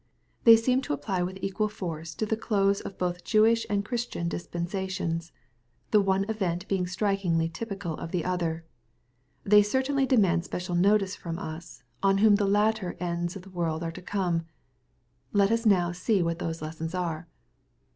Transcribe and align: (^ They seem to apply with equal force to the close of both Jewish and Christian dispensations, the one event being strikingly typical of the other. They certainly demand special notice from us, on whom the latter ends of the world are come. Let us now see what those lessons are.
(^ 0.41 0.43
They 0.45 0.55
seem 0.57 0.81
to 0.81 0.93
apply 0.93 1.21
with 1.21 1.37
equal 1.43 1.69
force 1.69 2.15
to 2.15 2.25
the 2.25 2.35
close 2.35 2.81
of 2.81 2.97
both 2.97 3.23
Jewish 3.23 3.67
and 3.69 3.85
Christian 3.85 4.27
dispensations, 4.27 5.31
the 5.91 6.01
one 6.01 6.23
event 6.23 6.67
being 6.67 6.87
strikingly 6.87 7.47
typical 7.47 7.93
of 7.97 8.09
the 8.09 8.25
other. 8.25 8.65
They 9.43 9.61
certainly 9.61 10.07
demand 10.07 10.43
special 10.43 10.73
notice 10.73 11.15
from 11.15 11.37
us, 11.37 11.83
on 12.01 12.17
whom 12.17 12.37
the 12.37 12.47
latter 12.47 12.97
ends 12.99 13.35
of 13.35 13.43
the 13.43 13.51
world 13.51 13.83
are 13.83 13.91
come. 13.91 14.47
Let 15.33 15.51
us 15.51 15.67
now 15.67 15.91
see 15.91 16.23
what 16.23 16.39
those 16.39 16.63
lessons 16.63 16.95
are. 16.95 17.27